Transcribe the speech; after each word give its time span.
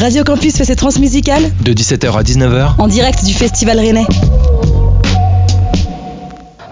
Radio 0.00 0.24
Campus 0.24 0.56
fait 0.56 0.64
ses 0.64 0.76
transmusicales 0.76 1.42
de 1.62 1.74
17h 1.74 2.16
à 2.16 2.22
19h 2.22 2.76
en 2.78 2.88
direct 2.88 3.22
du 3.22 3.34
Festival 3.34 3.78
Rennais. 3.78 4.06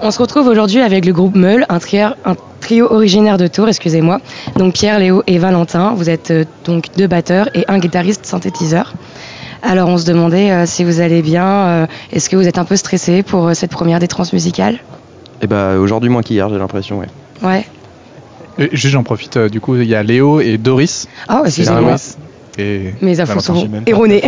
On 0.00 0.10
se 0.10 0.18
retrouve 0.18 0.46
aujourd'hui 0.46 0.80
avec 0.80 1.04
le 1.04 1.12
groupe 1.12 1.36
Meul, 1.36 1.66
un, 1.68 1.78
un 2.24 2.36
trio 2.62 2.90
originaire 2.90 3.36
de 3.36 3.46
Tours, 3.46 3.68
excusez-moi. 3.68 4.22
Donc 4.56 4.72
Pierre, 4.72 4.98
Léo 4.98 5.22
et 5.26 5.36
Valentin, 5.36 5.92
vous 5.94 6.08
êtes 6.08 6.30
euh, 6.30 6.44
donc 6.64 6.86
deux 6.96 7.06
batteurs 7.06 7.50
et 7.54 7.66
un 7.68 7.78
guitariste 7.78 8.24
synthétiseur. 8.24 8.94
Alors 9.62 9.90
on 9.90 9.98
se 9.98 10.06
demandait 10.06 10.50
euh, 10.50 10.64
si 10.64 10.82
vous 10.82 11.00
allez 11.00 11.20
bien, 11.20 11.44
euh, 11.44 11.86
est-ce 12.12 12.30
que 12.30 12.36
vous 12.36 12.48
êtes 12.48 12.56
un 12.56 12.64
peu 12.64 12.76
stressé 12.76 13.22
pour 13.22 13.54
cette 13.54 13.72
première 13.72 13.98
des 13.98 14.08
transmusicales? 14.08 14.78
Eh 15.42 15.46
bah 15.46 15.76
aujourd'hui 15.78 16.08
moins 16.08 16.22
qu'hier, 16.22 16.48
j'ai 16.48 16.58
l'impression, 16.58 17.00
ouais. 17.00 17.08
Ouais. 17.42 17.66
juste 18.72 18.94
j'en 18.94 19.02
profite, 19.02 19.36
du 19.36 19.60
coup 19.60 19.76
il 19.76 19.86
y 19.86 19.94
a 19.94 20.02
Léo 20.02 20.40
et 20.40 20.56
Doris. 20.56 21.08
Ah, 21.28 21.42
excusez-moi. 21.44 21.96
Et 22.58 22.94
Mes 23.00 23.20
infos 23.20 23.40
sont 23.40 23.68
erronées. 23.86 24.22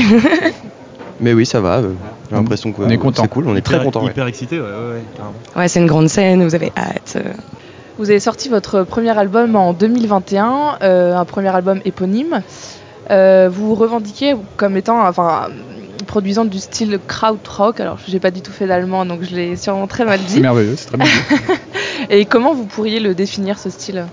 Mais 1.21 1.35
oui, 1.35 1.45
ça 1.45 1.61
va. 1.61 1.83
J'ai 2.31 2.37
l'impression 2.37 2.73
qu'on 2.73 2.89
est 2.89 2.97
content. 2.97 3.23
C'est 3.23 3.29
cool, 3.29 3.49
on 3.49 3.57
est 3.57 3.61
très 3.61 3.83
content. 3.83 4.07
Hyper 4.09 4.27
excité, 4.27 4.59
ouais, 4.59 4.67
ouais, 4.67 5.03
ouais. 5.57 5.69
c'est 5.69 5.81
une 5.81 5.87
grande 5.87 6.09
scène, 6.09 6.43
vous 6.43 6.55
avez 6.55 6.73
hâte. 6.77 7.19
Vous 7.99 8.09
avez 8.09 8.21
sorti 8.21 8.49
votre 8.49 8.85
premier 8.85 9.17
album 9.19 9.57
en 9.57 9.75
2021, 9.75 10.79
euh, 10.81 11.15
un 11.15 11.25
premier 11.27 11.55
album 11.55 11.81
éponyme. 11.85 12.43
Euh, 13.11 13.51
vous 13.53 13.69
vous 13.69 13.75
revendiquez 13.75 14.35
comme 14.57 14.77
étant, 14.77 15.07
enfin, 15.07 15.49
produisant 16.07 16.47
du 16.47 16.59
style 16.59 16.99
krautrock. 17.07 17.81
Alors, 17.81 17.99
j'ai 18.07 18.21
pas 18.21 18.31
du 18.31 18.41
tout 18.41 18.53
fait 18.53 18.67
d'allemand, 18.67 19.05
donc 19.05 19.23
je 19.23 19.35
l'ai 19.35 19.57
sûrement 19.57 19.87
très 19.87 20.07
mal 20.07 20.19
dit. 20.21 20.35
C'est 20.35 20.41
merveilleux, 20.41 20.77
c'est 20.77 20.87
très 20.87 20.97
bien. 20.97 21.09
Et 22.11 22.25
comment 22.25 22.55
vous 22.55 22.65
pourriez 22.65 23.01
le 23.01 23.15
définir 23.15 23.59
ce 23.59 23.69
style? 23.69 24.07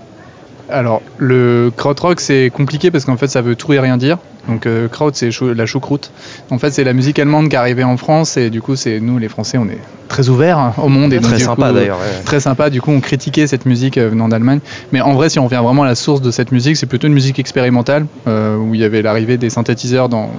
Alors, 0.70 1.02
le 1.16 1.72
krautrock, 1.74 2.20
c'est 2.20 2.50
compliqué 2.50 2.90
parce 2.90 3.04
qu'en 3.04 3.16
fait, 3.16 3.28
ça 3.28 3.40
veut 3.40 3.56
tout 3.56 3.72
et 3.72 3.80
rien 3.80 3.96
dire. 3.96 4.18
Donc, 4.48 4.66
euh, 4.66 4.88
kraut, 4.88 5.10
c'est 5.12 5.30
la 5.42 5.66
choucroute. 5.66 6.10
En 6.50 6.58
fait, 6.58 6.70
c'est 6.70 6.84
la 6.84 6.94
musique 6.94 7.18
allemande 7.18 7.50
qui 7.50 7.54
est 7.54 7.58
arrivée 7.58 7.84
en 7.84 7.96
France 7.96 8.36
et 8.36 8.48
du 8.48 8.62
coup, 8.62 8.76
c'est 8.76 8.98
nous, 8.98 9.18
les 9.18 9.28
Français, 9.28 9.58
on 9.58 9.66
est 9.66 9.78
très 10.08 10.30
ouverts 10.30 10.72
au 10.78 10.88
monde. 10.88 11.12
Et 11.12 11.20
très 11.20 11.38
sympa 11.38 11.72
d'ailleurs. 11.72 11.98
Très 12.24 12.40
sympa. 12.40 12.70
Du 12.70 12.80
coup, 12.80 12.90
on 12.90 13.00
critiquait 13.00 13.46
cette 13.46 13.66
musique 13.66 13.98
euh, 13.98 14.08
venant 14.08 14.28
d'Allemagne. 14.28 14.60
Mais 14.90 15.02
en 15.02 15.12
vrai, 15.12 15.28
si 15.28 15.38
on 15.38 15.44
revient 15.44 15.60
vraiment 15.62 15.82
à 15.82 15.86
la 15.86 15.94
source 15.94 16.22
de 16.22 16.30
cette 16.30 16.50
musique, 16.50 16.76
c'est 16.78 16.86
plutôt 16.86 17.08
une 17.08 17.12
musique 17.12 17.38
expérimentale 17.38 18.06
euh, 18.26 18.56
où 18.56 18.74
il 18.74 18.80
y 18.80 18.84
avait 18.84 19.02
l'arrivée 19.02 19.36
des 19.36 19.50
synthétiseurs 19.50 20.08
dans, 20.08 20.30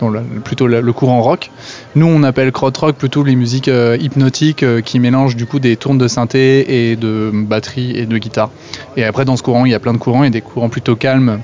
dans 0.00 0.10
plutôt 0.42 0.66
le, 0.66 0.92
courant 0.92 1.20
rock. 1.20 1.50
Nous, 1.94 2.06
on 2.06 2.22
appelle 2.22 2.50
krautrock 2.52 2.96
plutôt 2.96 3.22
les 3.22 3.36
musiques 3.36 3.70
hypnotiques 4.00 4.64
qui 4.82 4.98
mélangent 4.98 5.36
du 5.36 5.46
coup 5.46 5.58
des 5.58 5.76
tournes 5.76 5.98
de 5.98 6.08
synthé 6.08 6.90
et 6.90 6.96
de 6.96 7.30
batterie 7.34 7.96
et 7.96 8.06
de 8.06 8.18
guitare. 8.18 8.50
Et 8.96 9.04
après, 9.04 9.26
dans 9.26 9.36
ce 9.36 9.42
courant, 9.42 9.66
il 9.66 9.72
y 9.72 9.74
a 9.74 9.80
plein 9.80 9.92
de 9.92 9.98
courants 9.98 10.24
et 10.24 10.30
des 10.30 10.40
courants 10.40 10.70
plutôt 10.70 10.96
calmes 10.96 11.40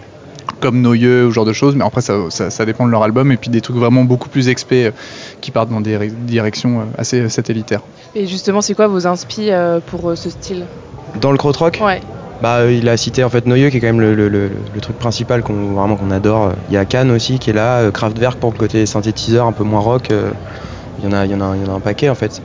comme 0.60 0.80
Noyeux 0.80 1.26
ou 1.26 1.30
ce 1.30 1.34
genre 1.34 1.44
de 1.44 1.52
choses, 1.52 1.74
mais 1.74 1.84
après 1.84 2.00
ça, 2.00 2.14
ça, 2.30 2.64
dépend 2.64 2.86
de 2.86 2.90
leur 2.90 3.02
album 3.02 3.32
et 3.32 3.36
puis 3.36 3.50
des 3.50 3.60
trucs 3.60 3.76
vraiment 3.76 4.04
beaucoup 4.04 4.28
plus 4.28 4.48
expés 4.48 4.86
euh, 4.86 4.90
qui 5.40 5.50
partent 5.50 5.70
dans 5.70 5.80
des 5.80 6.08
directions 6.08 6.80
euh, 6.80 6.84
assez 6.98 7.20
euh, 7.20 7.28
satellitaires. 7.28 7.82
Et 8.14 8.26
justement, 8.26 8.60
c'est 8.60 8.74
quoi 8.74 8.86
vos 8.86 9.06
inspi 9.06 9.50
pour 9.86 10.16
ce 10.16 10.30
style? 10.30 10.66
Dans 11.20 11.32
le 11.32 11.38
krautrock 11.38 11.80
Ouais. 11.84 12.00
Bah, 12.42 12.70
il 12.70 12.88
a 12.88 12.96
cité 12.96 13.24
en 13.24 13.30
fait 13.30 13.46
Noyeux 13.46 13.70
qui 13.70 13.76
est 13.76 13.80
quand 13.80 13.92
même 13.92 14.00
le, 14.00 14.50
truc 14.80 14.98
principal 14.98 15.42
qu'on 15.42 15.72
vraiment 15.72 15.96
qu'on 15.96 16.10
adore. 16.10 16.52
Il 16.68 16.74
y 16.74 16.76
a 16.76 16.84
Cannes 16.84 17.10
aussi 17.10 17.38
qui 17.38 17.50
est 17.50 17.54
là, 17.54 17.90
Kraftwerk 17.90 18.38
pour 18.38 18.52
le 18.52 18.58
côté 18.58 18.86
synthétiseur 18.86 19.46
un 19.46 19.52
peu 19.52 19.64
moins 19.64 19.80
rock. 19.80 20.10
Il 20.10 21.04
y 21.04 21.08
en 21.08 21.12
a, 21.12 21.24
il 21.24 21.32
y 21.32 21.34
en 21.34 21.40
a, 21.40 21.56
il 21.56 21.64
y 21.64 21.68
en 21.68 21.72
a 21.72 21.76
un 21.76 21.80
paquet 21.80 22.08
en 22.08 22.14
fait. 22.14 22.42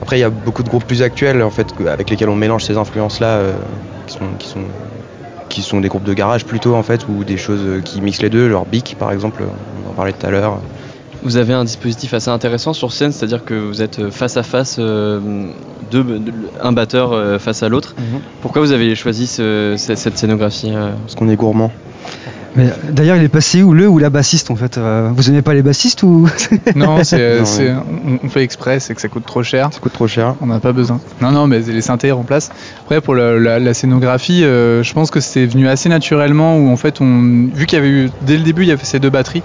Après, 0.00 0.18
il 0.18 0.20
y 0.20 0.24
a 0.24 0.30
beaucoup 0.30 0.62
de 0.62 0.68
groupes 0.68 0.84
plus 0.84 1.02
actuels 1.02 1.42
en 1.42 1.50
fait 1.50 1.66
avec 1.88 2.10
lesquels 2.10 2.28
on 2.28 2.36
mélange 2.36 2.64
ces 2.64 2.76
influences 2.76 3.20
là 3.20 3.40
qui 4.06 4.14
sont, 4.14 4.26
qui 4.38 4.48
sont 4.48 4.60
qui 5.52 5.62
sont 5.62 5.80
des 5.80 5.88
groupes 5.88 6.04
de 6.04 6.14
garage 6.14 6.44
plutôt 6.44 6.74
en 6.74 6.82
fait 6.82 7.06
ou 7.08 7.24
des 7.24 7.36
choses 7.36 7.82
qui 7.84 8.00
mixent 8.00 8.22
les 8.22 8.30
deux, 8.30 8.50
genre 8.50 8.66
Bic 8.66 8.96
par 8.98 9.12
exemple, 9.12 9.44
on 9.86 9.90
en 9.90 9.94
parlait 9.94 10.12
tout 10.12 10.26
à 10.26 10.30
l'heure. 10.30 10.58
Vous 11.22 11.36
avez 11.36 11.52
un 11.52 11.64
dispositif 11.64 12.14
assez 12.14 12.30
intéressant 12.30 12.72
sur 12.72 12.92
scène, 12.92 13.12
c'est-à-dire 13.12 13.44
que 13.44 13.54
vous 13.54 13.80
êtes 13.80 14.10
face 14.10 14.36
à 14.36 14.42
face, 14.42 14.76
euh, 14.80 15.20
un 16.60 16.72
batteur 16.72 17.12
euh, 17.12 17.38
face 17.38 17.62
à 17.62 17.68
l'autre. 17.68 17.94
Mhm. 17.96 18.20
Pourquoi 18.40 18.60
vous 18.62 18.72
avez 18.72 18.96
choisi 18.96 19.28
cette 19.28 20.18
scénographie 20.18 20.72
euh 20.74 20.90
Parce 21.02 21.14
qu'on 21.14 21.28
est 21.28 21.36
gourmand. 21.36 21.70
Mais 22.54 22.70
d'ailleurs, 22.90 23.16
il 23.16 23.22
est 23.22 23.28
passé 23.28 23.62
où 23.62 23.72
le 23.72 23.88
ou 23.88 23.98
la 23.98 24.10
bassiste 24.10 24.50
en 24.50 24.56
fait 24.56 24.76
euh, 24.76 25.10
Vous 25.14 25.30
aimez 25.30 25.40
pas 25.40 25.54
les 25.54 25.62
bassistes 25.62 26.02
ou 26.02 26.28
Non, 26.76 27.02
c'est, 27.02 27.42
on, 28.22 28.28
fait 28.28 28.42
exprès, 28.42 28.78
c'est 28.78 28.94
que 28.94 29.00
ça 29.00 29.08
coûte 29.08 29.24
trop 29.24 29.42
cher. 29.42 29.70
Ça 29.72 29.80
coûte 29.80 29.92
trop 29.92 30.06
cher. 30.06 30.34
On 30.42 30.46
n'a 30.46 30.60
pas 30.60 30.72
besoin. 30.72 31.00
Non, 31.22 31.30
non, 31.30 31.46
mais 31.46 31.60
les 31.60 31.80
synthés 31.80 32.10
remplacent. 32.12 32.50
Après, 32.84 33.00
pour 33.00 33.14
la, 33.14 33.74
scénographie, 33.74 34.44
euh, 34.44 34.82
je 34.82 34.92
pense 34.92 35.10
que 35.10 35.20
c'est 35.20 35.46
venu 35.46 35.66
assez 35.66 35.88
naturellement 35.88 36.58
où 36.58 36.70
en 36.70 36.76
fait, 36.76 37.00
on, 37.00 37.48
vu 37.54 37.66
qu'il 37.66 37.78
y 37.78 37.80
avait 37.80 37.90
eu 37.90 38.10
dès 38.22 38.36
le 38.36 38.42
début, 38.42 38.62
il 38.62 38.68
y 38.68 38.72
avait 38.72 38.84
ces 38.84 38.98
deux 38.98 39.10
batteries 39.10 39.42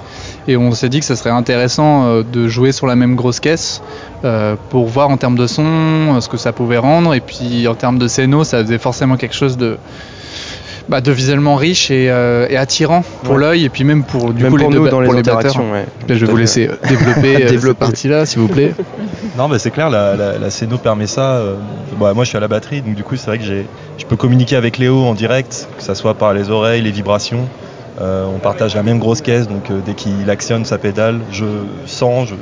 et 0.50 0.58
on 0.58 0.72
s'est 0.72 0.90
dit 0.90 1.00
que 1.00 1.06
ça 1.06 1.16
serait 1.16 1.30
intéressant 1.30 2.06
euh, 2.06 2.24
de 2.24 2.48
jouer 2.48 2.74
sur 2.74 2.88
la 2.88 2.96
même 2.96 3.16
grosse 3.16 3.40
caisse 3.40 3.82
pour 4.70 4.88
voir 4.88 5.10
en 5.10 5.18
termes 5.18 5.38
de 5.38 5.48
son 5.48 6.20
ce 6.20 6.28
que 6.28 6.38
ça 6.38 6.52
pouvait 6.52 6.80
rendre 6.80 7.14
et 7.14 7.22
puis 7.22 7.68
en 7.68 7.76
termes 7.76 8.00
de 8.00 8.08
scéno, 8.08 8.44
ça 8.44 8.64
faisait 8.64 8.80
forcément 8.80 9.16
quelque 9.16 9.36
chose 9.36 9.58
de 9.58 9.78
bah, 10.90 11.02
de 11.02 11.12
visuellement 11.12 11.56
riche 11.56 11.92
et, 11.92 12.10
euh, 12.10 12.48
attirant 12.58 13.04
pour 13.24 13.38
l'œil 13.38 13.66
et 13.66 13.70
puis 13.70 13.84
même 13.84 14.04
pour 14.04 14.34
du 14.34 14.46
coup, 14.46 14.58
les 14.58 14.68
nous 14.68 14.88
dans 14.88 15.02
les, 15.02 15.10
interactions. 15.10 15.66
je 16.08 16.14
vais 16.14 16.32
vous 16.32 16.38
laisser 16.38 16.70
développer 16.90 17.44
euh, 17.44 17.60
cette 17.60 17.74
partie-là, 17.74 18.26
s'il 18.26 18.40
vous 18.40 18.48
plaît. 18.48 18.74
Non, 19.38 19.48
mais 19.48 19.60
c'est 19.60 19.72
clair, 19.72 19.90
la, 19.90 20.16
la, 20.16 20.78
permet 20.82 21.08
ça. 21.08 21.36
Euh, 21.36 21.56
bah, 22.00 22.14
moi, 22.14 22.24
je 22.24 22.30
suis 22.30 22.38
à 22.38 22.42
la 22.42 22.48
batterie, 22.48 22.82
donc 22.82 22.96
du 22.96 23.04
coup, 23.04 23.16
c'est 23.16 23.28
vrai 23.28 23.38
que 23.38 23.44
je 23.44 24.06
peux 24.06 24.16
communiquer 24.16 24.56
avec 24.56 24.78
Léo 24.78 25.04
en 25.04 25.14
direct, 25.14 25.68
que 25.78 25.84
ça 25.84 25.96
soit 25.96 26.14
par 26.14 26.34
les 26.34 26.50
oreilles, 26.50 26.82
les 26.82 26.92
vibrations. 26.92 27.48
Euh, 28.00 28.26
on 28.26 28.38
partage 28.38 28.76
la 28.76 28.84
même 28.84 29.00
grosse 29.00 29.22
caisse, 29.22 29.48
donc 29.48 29.72
euh, 29.72 29.80
dès 29.84 29.96
qu'il 29.96 30.30
actionne 30.30 30.66
sa 30.66 30.78
pédale, 30.78 31.20
je 31.32 31.46
sens, 31.88 32.30
je, 32.30 32.36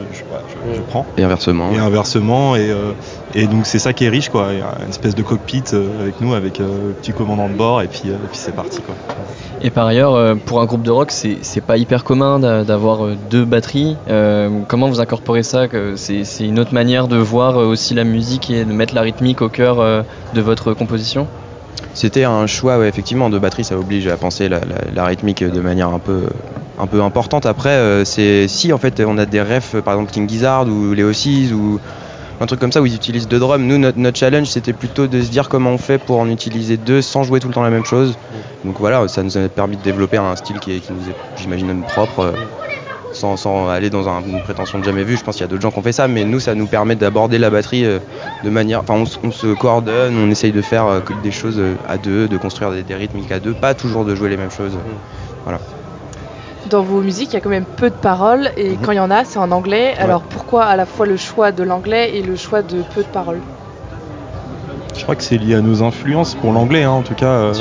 prends. 0.90 1.06
Et 1.18 1.24
inversement. 1.24 1.72
Et 1.72 1.78
inversement, 1.78 2.58
et, 2.58 2.70
euh, 2.70 2.92
et 3.34 3.48
donc 3.48 3.66
c'est 3.66 3.80
ça 3.80 3.94
qui 3.94 4.04
est 4.04 4.10
riche, 4.10 4.30
quoi. 4.30 4.48
Il 4.52 4.60
y 4.60 4.62
a 4.62 4.76
une 4.84 4.90
espèce 4.90 5.16
de 5.16 5.22
cockpit 5.22 5.64
avec 5.74 6.20
nous, 6.20 6.34
avec 6.34 6.60
un 6.60 6.92
petit 7.02 7.14
commandant 7.14 7.48
de 7.48 7.54
bord, 7.54 7.82
et 7.82 7.88
puis, 7.88 8.02
puis 8.04 8.12
c'est 8.34 8.56
parti, 8.56 8.82
quoi. 8.82 8.96
Et 9.62 9.70
par 9.70 9.88
ailleurs, 9.88 10.36
pour 10.46 10.60
un 10.60 10.66
groupe 10.66 10.84
de 10.84 10.92
rock, 10.92 11.12
c'est 11.12 11.62
pas 11.62 11.78
hyper 11.78 12.04
commun 12.04 12.64
d'avoir 12.64 13.08
deux 13.30 13.46
batteries. 13.46 13.96
comment 14.68 14.90
vous 14.90 15.00
incorporez 15.00 15.44
ça 15.44 15.68
C'est 15.96 16.46
une 16.46 16.60
autre 16.60 16.74
manière 16.74 17.08
de 17.08 17.18
voir 17.18 17.58
aussi 17.58 17.94
la 17.94 18.04
musique 18.04 18.50
et 18.52 18.66
de 18.66 18.74
mettre 18.74 18.94
la 18.94 19.02
rythmique 19.02 19.42
au 19.42 19.50
cœur 19.50 19.78
de 19.78 20.42
votre 20.42 20.74
composition? 20.74 21.28
C'était 21.96 22.26
un 22.26 22.46
choix 22.46 22.86
effectivement 22.86 23.30
de 23.30 23.40
batterie, 23.40 23.64
ça 23.64 23.80
oblige 23.80 24.08
à 24.08 24.18
penser 24.18 24.50
la, 24.50 25.06
rythmique 25.06 25.44
de 25.44 25.62
manière 25.62 25.90
un 25.90 26.00
peu, 26.00 26.28
importante. 27.02 27.46
Après, 27.46 27.70
euh, 27.70 28.04
c'est 28.04 28.48
si 28.50 28.74
en 28.74 28.78
fait 28.78 29.00
on 29.00 29.18
a 29.18 29.26
des 29.26 29.42
refs, 29.42 29.78
par 29.82 29.94
exemple 29.94 30.12
King 30.12 30.30
Gizzard 30.30 30.68
ou 30.68 30.94
Leo 30.94 31.12
ou 31.54 31.80
un 32.42 32.46
truc 32.48 32.60
comme 32.60 32.74
ça 32.74 32.82
où 32.82 32.86
ils 32.86 32.96
utilisent 32.96 33.30
deux 33.30 33.40
drums. 33.40 33.64
Nous, 33.64 33.78
notre, 33.78 34.20
challenge, 34.20 34.48
c'était 34.48 34.74
plutôt 34.74 35.08
de 35.08 35.22
se 35.22 35.30
dire 35.30 35.48
comment 35.48 35.72
on 35.72 35.78
fait 35.78 35.98
pour 35.98 36.20
en 36.20 36.30
utiliser 36.30 36.76
deux 36.76 37.02
sans 37.02 37.24
jouer 37.24 37.40
tout 37.40 37.48
le 37.48 37.54
temps 37.54 37.64
la 37.64 37.70
même 37.70 37.86
chose. 37.86 38.18
Donc 38.66 38.78
voilà, 38.78 39.08
ça 39.08 39.24
nous 39.24 39.38
a 39.38 39.48
permis 39.48 39.78
de 39.78 39.82
développer 39.82 40.18
un 40.18 40.36
style 40.36 40.60
qui, 40.60 40.82
qui 40.82 40.92
nous 40.92 41.10
est, 41.10 41.16
j'imagine, 41.38 41.82
propre 41.84 42.34
sans, 43.36 43.70
aller 43.70 43.90
dans 43.90 44.08
une 44.08 44.42
prétention 44.42 44.80
de 44.80 44.84
jamais 44.84 45.04
vue. 45.04 45.18
Je 45.18 45.24
pense 45.24 45.36
qu'il 45.36 45.44
y 45.44 45.46
a 45.46 45.48
d'autres 45.48 45.62
gens 45.62 45.72
qui 45.72 45.80
ont 45.80 45.84
fait 45.84 45.92
ça, 45.92 46.08
mais 46.08 46.24
nous, 46.24 46.40
ça 46.40 46.56
nous 46.56 46.68
permet 46.68 46.96
d'aborder 46.96 47.38
la 47.38 47.50
batterie 47.50 47.86
euh, 47.86 48.00
de 48.44 48.50
manière. 48.50 48.82
Enfin, 48.82 48.94
on, 48.96 49.32
se 49.32 49.54
coordonne, 49.54 50.16
on 50.18 50.30
essaye 50.30 50.52
de 50.52 50.62
faire 50.62 50.86
euh, 50.88 51.00
des 51.24 51.32
choses 51.32 51.60
euh, 51.60 51.76
à 51.88 51.98
deux, 51.98 52.28
de 52.28 52.38
construire 52.38 52.72
des, 52.72 52.84
des, 52.84 52.96
rythmiques 52.96 53.32
à 53.32 53.40
deux, 53.40 53.54
pas 53.54 53.74
toujours 53.74 54.06
de 54.06 54.16
jouer 54.16 54.30
les 54.30 54.38
mêmes 54.38 54.52
choses. 54.52 54.78
Voilà. 55.44 55.60
Dans 56.70 56.82
vos 56.82 57.02
musiques, 57.02 57.30
il 57.32 57.36
y 57.36 57.38
a 57.38 57.42
quand 57.42 57.50
même 57.50 57.66
peu 57.66 57.90
de 57.90 57.96
paroles, 57.96 58.50
et 58.58 58.72
mhm. 58.72 58.78
quand 58.84 58.92
il 58.92 58.98
y 58.98 59.00
en 59.00 59.12
a, 59.12 59.24
c'est 59.26 59.40
en 59.40 59.52
anglais. 59.52 59.94
Alors 60.00 60.22
pourquoi 60.22 60.66
à 60.66 60.76
la 60.76 60.86
fois 60.86 61.06
le 61.06 61.18
choix 61.18 61.52
de 61.52 61.64
l'anglais 61.64 62.16
et 62.16 62.22
le 62.22 62.36
choix 62.36 62.62
de 62.62 62.82
peu 62.94 63.02
de 63.02 63.08
paroles? 63.08 63.42
Crois 65.06 65.16
que 65.16 65.24
c'est 65.24 65.38
lié 65.38 65.56
à 65.56 65.62
nos 65.62 65.84
influences 65.84 66.36
pour 66.36 66.52
l'anglais, 66.52 66.84
hein, 66.84 66.92
en 66.92 67.02
tout 67.02 67.16
cas. 67.16 67.54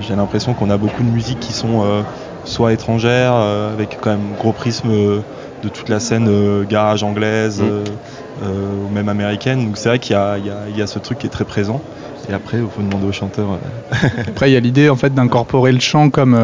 J'ai 0.00 0.16
l'impression 0.16 0.54
qu'on 0.54 0.70
a 0.70 0.76
beaucoup 0.76 1.02
de 1.02 1.10
musiques 1.10 1.40
qui 1.40 1.52
sont 1.52 2.04
soit 2.44 2.72
étrangère, 2.72 3.32
euh, 3.34 3.72
avec 3.72 3.98
quand 4.00 4.10
même 4.10 4.34
gros 4.38 4.52
prisme 4.52 4.90
euh, 4.90 5.20
de 5.62 5.68
toute 5.68 5.88
la 5.88 6.00
scène 6.00 6.26
euh, 6.28 6.64
garage 6.64 7.02
anglaise 7.02 7.60
mm. 7.60 8.44
ou 8.44 8.92
même 8.92 9.08
américaine. 9.08 9.66
Donc 9.66 9.76
c'est 9.76 9.88
vrai 9.88 9.98
qu'il 9.98 10.16
y, 10.16 10.78
y 10.78 10.82
a, 10.82 10.86
ce 10.86 10.98
truc 10.98 11.18
qui 11.18 11.26
est 11.26 11.30
très 11.30 11.44
présent. 11.44 11.80
Et 12.28 12.32
après, 12.32 12.58
il 12.58 12.66
faut 12.68 12.82
demander 12.82 13.06
au 13.06 13.12
chanteur. 13.12 13.58
après, 14.28 14.50
il 14.50 14.54
y 14.54 14.56
a 14.56 14.60
l'idée 14.60 14.88
en 14.88 14.94
fait 14.94 15.12
d'incorporer 15.12 15.72
le 15.72 15.80
chant 15.80 16.08
comme, 16.08 16.38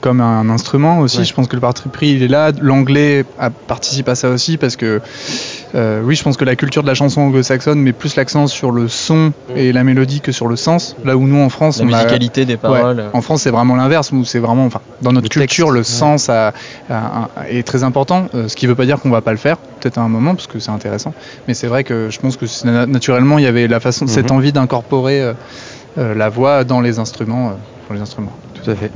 comme 0.00 0.20
un 0.20 0.48
instrument 0.48 1.00
aussi. 1.00 1.24
Je 1.24 1.34
pense 1.34 1.48
que 1.48 1.56
le 1.56 1.60
parti 1.60 1.88
pris 1.88 2.10
il 2.10 2.22
est 2.22 2.28
là. 2.28 2.52
L'anglais 2.60 3.24
participe 3.66 4.08
à 4.08 4.14
ça 4.14 4.30
aussi 4.30 4.58
parce 4.58 4.76
que 4.76 5.00
euh, 5.74 6.02
oui, 6.04 6.14
je 6.14 6.22
pense 6.22 6.36
que 6.36 6.44
la 6.44 6.54
culture 6.54 6.82
de 6.82 6.88
la 6.88 6.94
chanson 6.94 7.22
anglo-saxonne 7.22 7.80
met 7.80 7.92
plus 7.92 8.14
l'accent 8.16 8.46
sur 8.46 8.70
le 8.70 8.86
son 8.88 9.32
et 9.56 9.72
la 9.72 9.82
mélodie 9.82 10.20
que 10.20 10.30
sur 10.30 10.46
le 10.46 10.56
sens. 10.56 10.96
Là 11.04 11.16
où 11.16 11.26
nous 11.26 11.40
en 11.40 11.48
France, 11.48 11.78
la 11.78 11.84
musicalité 11.84 12.44
des 12.44 12.56
paroles. 12.56 13.04
en 13.12 13.20
France, 13.22 13.42
c'est 13.42 13.50
vraiment 13.50 13.76
l'inverse. 13.76 14.12
Où 14.12 14.24
c'est 14.24 14.38
vraiment, 14.38 14.66
enfin, 14.66 14.80
dans 15.02 15.12
notre 15.12 15.28
culture, 15.28 15.70
le 15.70 15.82
sens 15.82 16.30
est 16.30 17.66
très 17.66 17.82
important. 17.82 18.28
Euh, 18.34 18.48
ce 18.48 18.56
qui 18.56 18.66
ne 18.66 18.70
veut 18.70 18.76
pas 18.76 18.86
dire 18.86 19.00
qu'on 19.00 19.10
va 19.10 19.20
pas 19.20 19.32
le 19.32 19.38
faire, 19.38 19.56
peut-être 19.56 19.98
à 19.98 20.02
un 20.02 20.08
moment, 20.08 20.34
parce 20.34 20.46
que 20.46 20.58
c'est 20.58 20.70
intéressant. 20.70 21.12
Mais 21.48 21.54
c'est 21.54 21.66
vrai 21.66 21.84
que 21.84 22.08
je 22.10 22.20
pense 22.20 22.36
que 22.36 22.46
naturellement, 22.86 23.38
il 23.38 23.44
y 23.44 23.48
avait 23.48 23.66
la 23.66 23.80
façon, 23.80 24.06
cette 24.06 24.30
mhm. 24.30 24.36
envie 24.36 24.52
d'incorporer 24.52 25.34
euh, 25.98 26.14
la 26.14 26.28
voix 26.28 26.64
dans 26.64 26.80
les 26.80 26.98
instruments, 26.98 27.56
dans 27.88 27.94
les 27.94 28.00
instruments. 28.00 28.32
Tout 28.62 28.70
à 28.70 28.74
fait. 28.74 28.90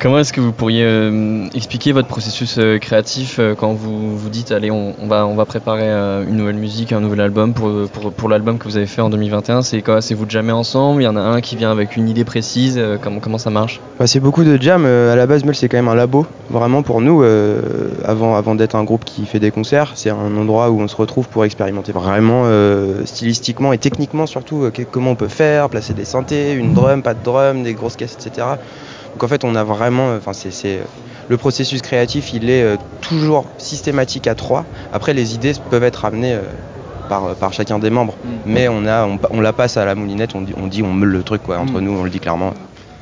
Comment 0.00 0.20
est-ce 0.20 0.32
que 0.32 0.40
vous 0.40 0.52
pourriez 0.52 0.84
euh, 0.84 1.48
expliquer 1.54 1.90
votre 1.90 2.06
processus 2.06 2.56
euh, 2.58 2.78
créatif 2.78 3.38
euh, 3.40 3.56
quand 3.56 3.72
vous 3.72 4.16
vous 4.16 4.28
dites 4.28 4.52
allez 4.52 4.70
on, 4.70 4.94
va 5.08 5.26
on 5.26 5.34
va 5.34 5.44
préparer 5.44 5.88
une 5.88 6.36
nouvelle 6.36 6.56
musique, 6.56 6.92
un 6.92 7.00
nouvel 7.00 7.20
album 7.20 7.52
pour 7.52 7.88
pour, 8.12 8.28
l'album 8.28 8.58
que 8.58 8.64
vous 8.64 8.76
avez 8.76 8.86
fait 8.86 9.00
en 9.00 9.10
2021 9.10 9.62
C'est 9.62 9.82
quoi 9.82 10.00
C'est 10.00 10.14
vous 10.14 10.28
jamais 10.28 10.52
ensemble? 10.52 11.02
Il 11.02 11.04
y 11.04 11.08
en 11.08 11.16
a 11.16 11.20
un 11.20 11.40
qui 11.40 11.56
vient 11.56 11.72
avec 11.72 11.96
une 11.96 12.08
idée 12.08 12.24
précise 12.24 12.80
Comment 13.02 13.18
comment 13.18 13.38
ça 13.38 13.50
marche? 13.50 13.80
Bah, 13.98 14.06
c'est 14.06 14.20
beaucoup 14.20 14.44
de 14.44 14.60
jam. 14.60 14.84
à 14.84 15.16
la 15.16 15.26
base, 15.26 15.44
Meul, 15.44 15.56
c'est 15.56 15.68
quand 15.68 15.78
même 15.78 15.88
un 15.88 15.96
labo. 15.96 16.26
Vraiment 16.48 16.82
pour 16.82 17.00
nous, 17.00 17.24
avant, 18.04 18.36
avant 18.36 18.54
d'être 18.54 18.76
un 18.76 18.84
groupe 18.84 19.04
qui 19.04 19.26
fait 19.26 19.40
des 19.40 19.50
concerts, 19.50 19.92
c'est 19.96 20.10
un 20.10 20.36
endroit 20.36 20.70
où 20.70 20.80
on 20.80 20.86
se 20.86 20.96
retrouve 20.96 21.28
pour 21.28 21.44
expérimenter 21.44 21.90
vraiment 21.90 22.44
stylistiquement 23.04 23.72
et 23.72 23.78
techniquement 23.78 24.26
surtout 24.26 24.70
comment 24.92 25.12
on 25.12 25.16
peut 25.16 25.28
faire, 25.28 25.68
placer 25.68 25.94
des 25.94 26.04
synthés, 26.04 26.52
une 26.52 26.72
drum, 26.72 27.02
pas 27.02 27.14
de 27.14 27.24
drum, 27.24 27.64
des 27.64 27.74
grosses 27.74 27.96
caisses, 27.96 28.16
etc. 28.20 28.46
Donc 29.18 29.24
en 29.24 29.28
fait, 29.28 29.42
on 29.42 29.56
a 29.56 29.64
vraiment, 29.64 30.14
enfin 30.16 30.32
c'est, 30.32 30.52
c'est- 30.52 30.78
le 31.28 31.36
processus 31.36 31.82
créatif, 31.82 32.32
il 32.32 32.48
est 32.50 32.62
euh, 32.62 32.76
toujours 33.00 33.46
systématique 33.58 34.28
à 34.28 34.36
trois. 34.36 34.64
Après, 34.92 35.12
les 35.12 35.34
idées 35.34 35.54
peuvent 35.70 35.82
être 35.82 36.04
amenées 36.04 36.34
euh, 36.34 36.42
par, 37.08 37.34
par 37.34 37.52
chacun 37.52 37.80
des 37.80 37.90
membres, 37.90 38.14
mais 38.46 38.68
on 38.68 38.86
a, 38.86 39.08
on, 39.32 39.40
la 39.40 39.52
passe 39.52 39.76
à 39.76 39.84
la 39.84 39.96
moulinette, 39.96 40.36
on 40.36 40.42
dit, 40.42 40.54
on 40.56 40.68
dit, 40.68 40.84
on 40.84 40.92
meule 40.94 41.08
le 41.08 41.24
truc 41.24 41.42
quoi. 41.42 41.58
Entre 41.58 41.80
Mm. 41.80 41.84
nous, 41.84 41.90
on 41.98 42.04
le 42.04 42.10
dit 42.10 42.20
clairement. 42.20 42.54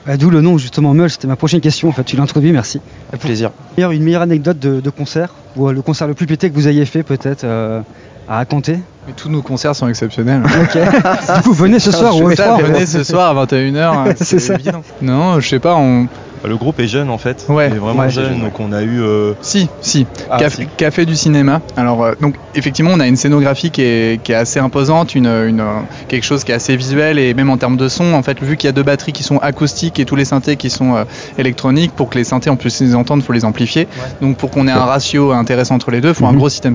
Bah, 0.06 0.16
D'où 0.16 0.30
le 0.30 0.40
nom 0.40 0.56
justement 0.56 0.94
Meul, 0.94 1.10
c'était 1.10 1.26
ma 1.28 1.36
prochaine 1.36 1.60
question 1.60 1.90
en 1.90 1.92
fait, 1.92 2.04
tu 2.04 2.16
l'as 2.16 2.22
introduit, 2.22 2.50
merci. 2.50 2.80
Avec 3.10 3.20
plaisir. 3.20 3.50
Meilleure- 3.76 3.90
Une 3.92 4.02
meilleure 4.02 4.22
anecdote 4.22 4.58
de, 4.58 4.80
de 4.80 4.90
concert, 4.90 5.34
ou 5.54 5.68
euh, 5.68 5.72
le 5.74 5.82
concert 5.82 6.08
le 6.08 6.14
plus 6.14 6.24
pété 6.26 6.48
que 6.48 6.54
vous 6.54 6.66
ayez 6.66 6.86
fait 6.86 7.02
peut-être 7.02 7.44
euh, 7.44 7.82
à 8.28 8.36
raconter 8.36 8.78
Mais 9.06 9.12
tous 9.14 9.28
nos 9.28 9.42
concerts 9.42 9.76
sont 9.76 9.88
exceptionnels. 9.88 10.42
Ok. 10.44 10.78
du 11.36 11.42
coup, 11.42 11.52
venez 11.52 11.78
ce 11.78 11.92
soir 11.92 12.14
E3. 12.14 12.62
venez 12.62 12.86
ce 12.86 13.04
soir 13.04 13.36
à 13.36 13.44
21h. 13.46 14.14
C'est 14.20 14.38
ça. 14.38 14.54
évident. 14.54 14.82
Non, 15.02 15.40
je 15.40 15.48
sais 15.48 15.60
pas, 15.60 15.74
on. 15.76 16.06
Le 16.46 16.56
groupe 16.56 16.78
est 16.80 16.86
jeune 16.86 17.10
en 17.10 17.18
fait. 17.18 17.44
Ouais. 17.48 17.68
Il 17.70 17.76
est 17.76 17.78
vraiment 17.78 18.02
Ouais. 18.02 18.10
jeune, 18.10 18.34
jeune, 18.34 18.40
donc 18.42 18.60
on 18.60 18.72
a 18.72 18.82
eu. 18.82 19.00
euh, 19.00 19.34
Si, 19.40 19.68
si. 19.80 20.06
Ah, 20.30 20.38
Café, 20.38 20.62
si. 20.62 20.68
Café 20.76 21.04
du 21.06 21.16
cinéma. 21.16 21.60
Alors, 21.76 22.04
euh, 22.04 22.12
donc, 22.20 22.36
effectivement, 22.54 22.92
on 22.94 23.00
a 23.00 23.06
une 23.08 23.16
scénographie 23.16 23.70
qui 23.70 23.82
est, 23.82 24.22
qui 24.22 24.32
est 24.32 24.36
assez 24.36 24.60
imposante, 24.60 25.14
une, 25.14 25.26
une, 25.26 25.60
euh, 25.60 25.80
quelque 26.08 26.24
chose 26.24 26.44
qui 26.44 26.52
est 26.52 26.54
assez 26.54 26.76
visuel 26.76 27.18
et 27.18 27.34
même 27.34 27.50
en 27.50 27.56
termes 27.56 27.76
de 27.76 27.88
son, 27.88 28.12
en 28.14 28.22
fait, 28.22 28.40
vu 28.42 28.56
qu'il 28.56 28.68
y 28.68 28.70
a 28.70 28.72
deux 28.72 28.82
batteries 28.84 29.12
qui 29.12 29.22
sont 29.24 29.38
acoustiques 29.38 29.98
et 29.98 30.04
tous 30.04 30.14
les 30.16 30.24
synthés 30.24 30.56
qui 30.56 30.70
sont 30.70 30.94
euh, 30.94 31.04
électroniques, 31.38 31.92
pour 31.92 32.08
que 32.10 32.18
les 32.18 32.24
synthés 32.24 32.50
on 32.50 32.56
puisse 32.56 32.80
les 32.80 32.94
entendre, 32.94 33.22
il 33.22 33.26
faut 33.26 33.32
les 33.32 33.44
amplifier. 33.44 33.88
Donc, 34.20 34.36
pour 34.36 34.50
qu'on 34.50 34.68
ait 34.68 34.72
un 34.72 34.84
ratio 34.84 35.32
intéressant 35.32 35.74
entre 35.74 35.90
les 35.90 36.00
deux, 36.00 36.10
il 36.10 36.14
faut 36.14 36.26
un 36.26 36.32
Mhm. 36.32 36.38
gros 36.38 36.48
système. 36.48 36.74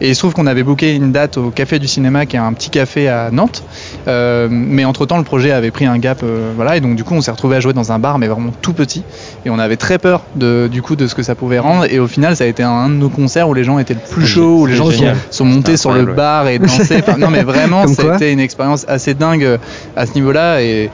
Et 0.00 0.08
il 0.08 0.14
se 0.14 0.20
trouve 0.20 0.32
qu'on 0.34 0.46
avait 0.46 0.64
booké 0.64 0.94
une 0.94 1.12
date 1.12 1.36
au 1.36 1.50
Café 1.50 1.78
du 1.78 1.86
cinéma, 1.86 2.26
qui 2.26 2.36
est 2.36 2.40
un 2.40 2.52
petit 2.54 2.70
café 2.70 3.08
à 3.08 3.30
Nantes. 3.30 3.62
Mais 4.06 4.84
entre 4.84 5.06
temps, 5.06 5.18
le 5.18 5.24
projet 5.24 5.52
avait 5.52 5.70
pris 5.70 5.86
un 5.86 5.98
gap, 5.98 6.24
voilà, 6.56 6.76
et 6.76 6.80
donc 6.80 6.96
du 6.96 7.04
coup, 7.04 7.14
on 7.14 7.20
s'est 7.20 7.30
retrouvé 7.30 7.56
à 7.56 7.60
jouer 7.60 7.72
dans 7.72 7.92
un 7.92 7.98
bar, 7.98 8.18
mais 8.18 8.26
vraiment 8.26 8.50
tout 8.62 8.72
petit. 8.72 8.95
Et 9.44 9.50
on 9.50 9.58
avait 9.58 9.76
très 9.76 9.98
peur 9.98 10.22
de, 10.34 10.68
du 10.70 10.82
coup 10.82 10.96
de 10.96 11.06
ce 11.06 11.14
que 11.14 11.22
ça 11.22 11.34
pouvait 11.34 11.58
rendre. 11.58 11.84
Et 11.90 11.98
au 11.98 12.06
final, 12.06 12.36
ça 12.36 12.44
a 12.44 12.46
été 12.46 12.62
un, 12.62 12.88
de 12.88 12.94
nos 12.94 13.08
concerts 13.08 13.48
où 13.48 13.54
les 13.54 13.64
gens 13.64 13.78
étaient 13.78 13.94
le 13.94 14.00
plus 14.00 14.26
chauds, 14.26 14.60
où 14.60 14.66
les 14.66 14.76
c'était 14.76 15.06
gens 15.06 15.14
sont, 15.30 15.44
montés 15.44 15.72
C'était 15.72 15.76
sur 15.76 15.92
le 15.92 16.04
bar 16.06 16.48
et 16.48 16.58
dansaient. 16.58 17.02
Enfin, 17.06 17.18
non, 17.18 17.30
mais 17.30 17.42
vraiment, 17.42 17.84
été 18.14 18.32
une 18.32 18.40
expérience 18.40 18.84
assez 18.88 19.14
dingue 19.14 19.44
euh, 19.44 19.58
à 19.96 20.06
ce 20.06 20.14
niveau-là. 20.14 20.62
Et, 20.62 20.90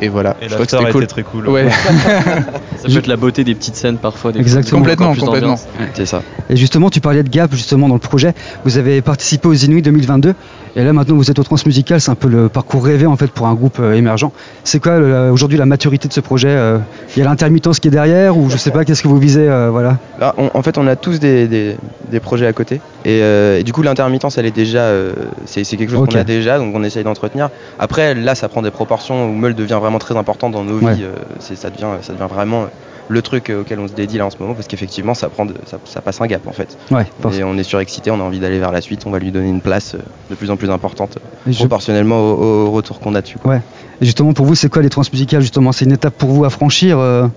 et 0.00 0.08
voilà. 0.08 0.36
Et 0.42 0.48
Je 0.48 0.54
que 0.56 0.64
c'était 0.68 0.90
cool. 0.90 1.06
très 1.06 1.22
cool. 1.22 1.48
Ouais. 1.48 1.68
Ça 2.76 2.88
peut 2.88 2.98
être 2.98 3.06
la 3.06 3.16
beauté 3.16 3.44
des 3.44 3.54
petites 3.54 3.76
scènes 3.76 3.96
parfois. 3.98 4.32
Des 4.32 4.40
Exactement. 4.40 4.80
Complètement, 4.80 5.14
complètement. 5.14 5.56
C'est 5.94 6.06
ça. 6.06 6.22
Et 6.50 6.56
justement, 6.56 6.90
tu 6.90 7.00
parlais 7.00 7.22
de 7.22 7.28
Gap 7.28 7.52
justement 7.52 7.88
dans 7.88 7.94
le 7.94 8.00
projet. 8.00 8.34
Vous 8.64 8.78
avez 8.78 9.00
participé 9.02 9.48
aux 9.48 9.54
Inuits 9.54 9.82
2022 9.82 10.34
et 10.78 10.84
là 10.84 10.92
maintenant 10.92 11.16
vous 11.16 11.30
êtes 11.30 11.38
au 11.38 11.42
Transmusical. 11.42 12.00
C'est 12.00 12.10
un 12.10 12.14
peu 12.16 12.28
le 12.28 12.48
parcours 12.48 12.84
rêvé 12.84 13.06
en 13.06 13.16
fait 13.16 13.28
pour 13.30 13.46
un 13.46 13.54
groupe 13.54 13.78
euh, 13.80 13.94
émergent. 13.94 14.30
C'est 14.64 14.80
quoi 14.80 14.98
aujourd'hui 15.30 15.58
la 15.58 15.66
maturité 15.66 16.08
de 16.08 16.12
ce 16.12 16.20
projet 16.20 16.48
euh, 16.50 16.78
Il 17.16 17.20
y 17.20 17.22
a 17.22 17.28
l'intermittence 17.28 17.80
qui 17.80 17.88
est 17.88 17.90
derrière 17.90 18.36
ou 18.36 18.50
je 18.50 18.56
sais 18.56 18.70
pas 18.70 18.84
qu'est-ce 18.84 19.02
que 19.02 19.08
vous 19.08 19.18
visez 19.18 19.48
euh, 19.48 19.70
voilà? 19.70 19.96
Là, 20.20 20.34
on- 20.38 20.50
en 20.52 20.62
fait, 20.62 20.78
on 20.78 20.86
a 20.86 20.96
tous 20.96 21.18
des, 21.18 21.48
des- 21.48 21.76
des 22.10 22.20
projets 22.20 22.46
à 22.46 22.52
côté. 22.52 22.76
Et, 23.04 23.20
euh, 23.22 23.58
et 23.58 23.62
du 23.64 23.72
coup, 23.72 23.82
l'intermittence, 23.82 24.38
elle 24.38 24.46
est 24.46 24.54
déjà. 24.54 24.80
euh, 24.80 25.12
c'est 25.46 25.64
quelque 25.64 25.90
chose 25.90 26.00
Ok. 26.00 26.10
qu'on 26.12 26.18
a 26.18 26.24
déjà, 26.24 26.58
donc 26.58 26.74
on 26.74 26.82
essaye 26.84 27.04
d'entretenir. 27.04 27.50
Après, 27.78 28.14
là, 28.14 28.34
ça 28.34 28.48
prend 28.48 28.62
des 28.62 28.70
proportions 28.70 29.28
où 29.28 29.32
Meul 29.32 29.54
devient 29.54 29.78
vraiment 29.86 29.98
très 29.98 30.16
important 30.16 30.50
dans 30.50 30.64
nos 30.64 30.78
Ouais. 30.80 30.94
vies. 30.94 31.04
euh, 31.04 31.14
c'est- 31.40 31.56
ça, 31.56 31.70
devient, 31.70 31.86
ça 32.02 32.12
devient 32.12 32.26
vraiment 32.28 32.62
euh, 32.62 32.66
le 33.08 33.22
truc 33.22 33.50
euh, 33.50 33.60
auquel 33.60 33.78
on 33.78 33.86
se 33.86 33.92
dédie 33.92 34.18
là 34.18 34.26
en 34.26 34.30
ce 34.30 34.36
moment, 34.40 34.54
parce 34.54 34.66
qu'effectivement, 34.66 35.14
ça, 35.14 35.28
prend 35.28 35.46
de- 35.46 35.54
ça, 35.66 35.78
ça 35.84 36.00
passe 36.00 36.20
un 36.20 36.26
gap 36.26 36.46
en 36.48 36.52
fait. 36.52 36.76
Ouais. 36.90 37.06
Et 37.38 37.44
on 37.44 37.56
est 37.56 37.62
surexcité, 37.62 38.10
on 38.10 38.20
a 38.20 38.24
envie 38.24 38.40
d'aller 38.40 38.58
vers 38.58 38.72
la 38.72 38.80
suite, 38.80 39.04
on 39.06 39.10
va 39.10 39.18
lui 39.20 39.30
donner 39.30 39.48
une 39.48 39.60
place 39.60 39.94
de 40.28 40.34
plus 40.34 40.50
en 40.50 40.56
plus 40.56 40.70
importante, 40.70 41.18
je- 41.46 41.56
proportionnellement 41.56 42.18
au, 42.18 42.66
au 42.66 42.70
retour 42.72 42.98
qu'on 42.98 43.14
a 43.14 43.22
dessus. 43.22 43.38
quoi. 43.38 43.52
Ouais. 43.52 43.60
Et 44.00 44.04
justement 44.06 44.32
pour 44.32 44.44
vous, 44.44 44.54
c'est 44.56 44.68
quoi 44.68 44.82
les 44.82 44.90
Transmusicales 44.90 45.40
justement? 45.40 45.70
C'est 45.72 45.84
une 45.84 45.92
étape 45.92 46.14
pour 46.14 46.30
vous 46.30 46.44
à 46.44 46.50
franchir 46.50 46.98
euh, 46.98 47.28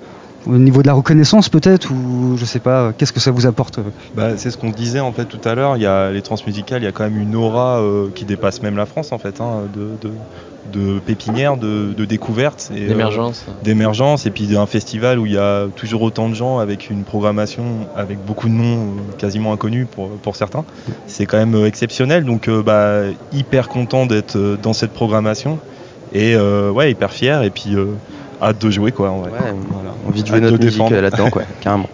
au 0.46 0.58
niveau 0.58 0.82
de 0.82 0.88
la 0.88 0.94
reconnaissance 0.94 1.50
peut-être 1.50 1.92
ou 1.92 2.36
je 2.38 2.46
sais 2.46 2.60
pas. 2.60 2.94
Qu'est-ce 2.98 3.14
que 3.14 3.20
ça 3.20 3.32
vous 3.32 3.46
apporte 3.46 3.80
euh 3.80 3.84
Bah, 4.16 4.38
c'est 4.38 4.52
ce 4.52 4.58
qu'on 4.58 4.70
disait 4.70 5.00
en 5.00 5.12
fait 5.12 5.26
tout 5.26 5.42
à 5.48 5.56
l'heure. 5.56 5.78
Il 5.78 5.84
y 5.84 5.86
a 5.86 6.12
les 6.12 6.22
transmusicales, 6.22 6.82
il 6.82 6.86
y 6.86 6.88
a 6.88 6.92
quand 6.92 7.04
même 7.04 7.20
une 7.22 7.36
aura 7.36 7.80
euh, 7.82 8.08
qui 8.14 8.26
dépasse 8.26 8.62
même 8.62 8.78
la 8.78 8.86
France 8.86 9.12
en 9.12 9.18
fait, 9.18 9.42
hein, 9.42 9.64
de, 9.74 9.90
de, 10.08 10.14
de 10.72 11.00
pépinière, 11.00 11.58
de, 11.58 11.94
de 11.96 12.06
découverte, 12.06 12.72
et, 12.76 12.84
euh, 12.84 12.88
D'émergence. 12.90 13.46
d'émergence, 13.64 14.26
et 14.26 14.32
puis 14.32 14.56
un 14.56 14.66
festival 14.66 15.20
où 15.20 15.26
il 15.26 15.34
y 15.34 15.38
a 15.38 15.68
toujours 15.76 16.02
autant 16.02 16.30
de 16.30 16.36
gens 16.36 16.60
avec 16.60 16.90
une 16.90 17.04
programmation 17.04 17.64
avec 17.96 18.24
beaucoup 18.24 18.48
de 18.48 18.54
noms 18.54 18.94
quasiment 19.18 19.52
inconnus 19.54 19.88
pour, 19.92 20.10
pour 20.10 20.36
certains. 20.36 20.64
C'est 21.08 21.26
quand 21.26 21.38
même 21.38 21.66
exceptionnel, 21.66 22.24
donc 22.24 22.48
euh, 22.48 22.62
bah, 22.64 23.02
hyper 23.34 23.68
content 23.68 24.06
d'être 24.06 24.38
dans 24.62 24.74
cette 24.74 24.92
programmation 24.92 25.60
et 26.14 26.34
euh, 26.36 26.72
ouais 26.72 26.92
hyper 26.92 27.12
fier 27.12 27.44
et 27.44 27.52
puis 27.52 27.76
euh, 27.76 27.86
hâte 28.42 28.60
de 28.62 28.70
jouer 28.70 28.92
quoi. 28.92 29.10
En 29.12 29.20
vrai. 29.20 29.32
Ouais, 29.32 29.38
Voilà. 29.72 29.90
envie 30.08 30.22
de 30.24 30.28
jouer 30.28 30.38
Hâte 30.38 30.44
de 30.46 30.50
notre 30.52 30.64
musique 30.66 30.82
euh, 30.92 31.02
là-dedans, 31.02 31.30
quoi, 31.30 31.44
carrément. 31.62 31.90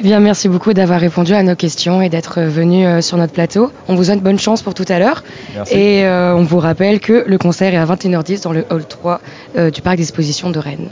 Eh 0.00 0.04
bien, 0.04 0.20
merci 0.20 0.48
beaucoup 0.48 0.72
d'avoir 0.74 1.00
répondu 1.00 1.34
à 1.34 1.42
nos 1.42 1.56
questions 1.56 2.00
et 2.00 2.08
d'être 2.08 2.40
venu 2.42 2.86
euh, 2.86 3.00
sur 3.00 3.16
notre 3.16 3.32
plateau. 3.32 3.72
On 3.88 3.96
vous 3.96 4.04
souhaite 4.04 4.22
bonne 4.22 4.38
chance 4.38 4.62
pour 4.62 4.72
tout 4.74 4.84
à 4.88 5.00
l'heure. 5.00 5.24
Et 5.72 6.04
euh, 6.04 6.36
on 6.36 6.44
vous 6.44 6.58
rappelle 6.58 7.00
que 7.00 7.24
le 7.26 7.36
concert 7.36 7.74
est 7.74 7.78
à 7.78 7.84
21h10 7.84 8.44
dans 8.44 8.52
le 8.52 8.64
hall 8.70 8.84
3 8.84 9.20
euh, 9.56 9.70
du 9.72 9.82
parc 9.82 9.96
d'exposition 9.96 10.50
de 10.50 10.60
Rennes. 10.60 10.88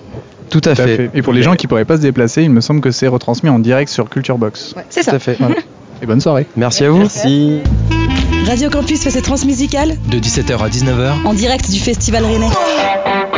Tout 0.51 0.59
à 0.65 0.75
Tout 0.75 0.83
à 0.83 0.87
fait. 0.87 1.11
Et 1.15 1.23
pour 1.23 1.33
les 1.33 1.43
gens 1.45 1.55
qui 1.55 1.69
pourraient 1.69 1.85
pas 1.85 1.99
se 1.99 2.03
déplacer, 2.03 2.43
il 2.43 2.51
me 2.51 2.61
semble 2.61 2.81
que 2.81 2.91
c'est 2.91 3.07
retransmis 3.07 3.49
en 3.51 3.61
direct 3.61 3.91
sur 3.93 4.09
Culture 4.11 4.39
Box. 4.39 4.75
Ouais, 4.77 4.83
c'est 4.91 5.05
Tout 5.05 5.11
ça. 5.11 5.17
à 5.17 5.19
fait. 5.21 5.39
Et 6.03 6.07
bonne 6.07 6.21
soirée. 6.21 6.47
Merci 6.57 6.85
à 6.85 6.91
vous. 6.91 6.99
Merci. 6.99 7.61
Radio 8.47 8.71
Campus 8.71 9.03
fait 9.03 9.11
ses 9.11 9.23
transmusicales 9.23 9.95
De 10.11 10.19
17h 10.19 10.59
à 10.59 10.69
19h, 10.69 11.25
en 11.27 11.33
direct 11.33 11.71
du 11.71 11.79
Festival 11.79 12.25
Rennais. 12.25 13.36